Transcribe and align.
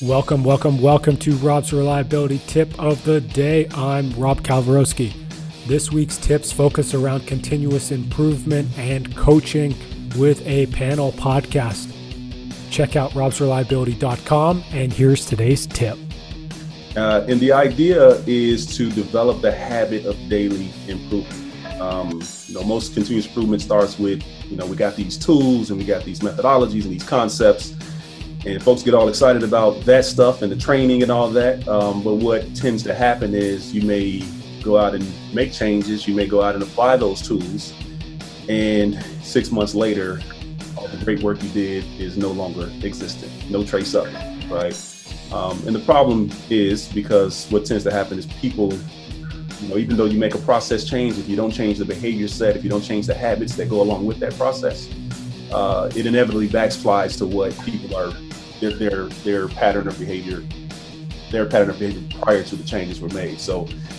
Welcome, 0.00 0.44
welcome, 0.44 0.80
welcome 0.80 1.16
to 1.16 1.32
Rob's 1.38 1.72
Reliability 1.72 2.40
Tip 2.46 2.72
of 2.78 3.02
the 3.02 3.20
Day. 3.20 3.66
I'm 3.74 4.12
Rob 4.12 4.42
Kalwarowski. 4.42 5.12
This 5.66 5.90
week's 5.90 6.16
tips 6.16 6.52
focus 6.52 6.94
around 6.94 7.26
continuous 7.26 7.90
improvement 7.90 8.68
and 8.78 9.16
coaching 9.16 9.74
with 10.16 10.46
a 10.46 10.66
panel 10.66 11.10
podcast. 11.10 11.92
Check 12.70 12.94
out 12.94 13.10
robsreliability.com, 13.10 14.62
and 14.70 14.92
here's 14.92 15.26
today's 15.26 15.66
tip. 15.66 15.98
Uh, 16.96 17.26
and 17.28 17.40
the 17.40 17.50
idea 17.50 18.22
is 18.24 18.66
to 18.76 18.92
develop 18.92 19.40
the 19.40 19.50
habit 19.50 20.06
of 20.06 20.16
daily 20.28 20.70
improvement. 20.86 21.80
Um, 21.80 22.22
you 22.46 22.54
know, 22.54 22.62
most 22.62 22.94
continuous 22.94 23.26
improvement 23.26 23.62
starts 23.62 23.98
with, 23.98 24.22
you 24.48 24.56
know, 24.56 24.66
we 24.66 24.76
got 24.76 24.94
these 24.94 25.18
tools 25.18 25.70
and 25.70 25.78
we 25.78 25.84
got 25.84 26.04
these 26.04 26.20
methodologies 26.20 26.84
and 26.84 26.92
these 26.92 27.02
concepts 27.02 27.74
and 28.46 28.62
folks 28.62 28.82
get 28.82 28.94
all 28.94 29.08
excited 29.08 29.42
about 29.42 29.80
that 29.82 30.04
stuff 30.04 30.42
and 30.42 30.50
the 30.50 30.56
training 30.56 31.02
and 31.02 31.10
all 31.10 31.28
that. 31.30 31.66
Um, 31.66 32.02
but 32.02 32.14
what 32.16 32.54
tends 32.54 32.82
to 32.84 32.94
happen 32.94 33.34
is 33.34 33.74
you 33.74 33.82
may 33.82 34.24
go 34.62 34.78
out 34.78 34.94
and 34.94 35.06
make 35.34 35.52
changes, 35.52 36.06
you 36.06 36.14
may 36.14 36.26
go 36.26 36.42
out 36.42 36.54
and 36.54 36.62
apply 36.62 36.96
those 36.96 37.22
tools, 37.22 37.72
and 38.48 39.02
six 39.22 39.50
months 39.50 39.74
later, 39.74 40.20
all 40.76 40.88
the 40.88 41.04
great 41.04 41.22
work 41.22 41.42
you 41.42 41.48
did 41.50 41.84
is 42.00 42.16
no 42.16 42.30
longer 42.30 42.70
existent, 42.82 43.32
no 43.50 43.64
trace 43.64 43.94
of 43.94 44.06
it, 44.06 44.50
right? 44.50 44.74
Um, 45.32 45.60
and 45.66 45.74
the 45.74 45.80
problem 45.80 46.30
is 46.48 46.88
because 46.88 47.46
what 47.50 47.66
tends 47.66 47.84
to 47.84 47.90
happen 47.90 48.18
is 48.18 48.26
people, 48.26 48.72
you 49.60 49.68
know, 49.68 49.76
even 49.76 49.96
though 49.96 50.06
you 50.06 50.18
make 50.18 50.34
a 50.34 50.38
process 50.38 50.84
change, 50.84 51.18
if 51.18 51.28
you 51.28 51.36
don't 51.36 51.50
change 51.50 51.78
the 51.78 51.84
behavior 51.84 52.28
set, 52.28 52.56
if 52.56 52.64
you 52.64 52.70
don't 52.70 52.82
change 52.82 53.06
the 53.06 53.14
habits 53.14 53.54
that 53.56 53.68
go 53.68 53.82
along 53.82 54.06
with 54.06 54.18
that 54.20 54.34
process, 54.36 54.88
uh, 55.52 55.90
it 55.94 56.06
inevitably 56.06 56.48
backslides 56.48 57.18
to 57.18 57.26
what 57.26 57.58
people 57.64 57.94
are 57.96 58.12
their 58.60 58.72
their 58.72 59.04
their 59.06 59.48
pattern 59.48 59.88
of 59.88 59.98
behavior, 59.98 60.42
their 61.30 61.46
pattern 61.46 61.70
of 61.70 61.78
behavior 61.78 62.02
prior 62.20 62.42
to 62.42 62.56
the 62.56 62.64
changes 62.64 63.00
were 63.00 63.08
made. 63.08 63.40
So 63.40 63.66